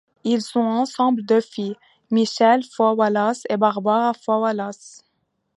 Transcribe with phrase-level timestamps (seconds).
[0.23, 1.75] Ils ont ensemble deux filles,
[2.09, 5.03] Michele Foi Wallace et Barbara Foi Wallace.